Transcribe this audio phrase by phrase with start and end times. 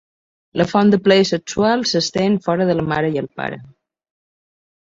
[0.61, 3.61] La font de plaer sexual s'estén fora de la mare i el pare.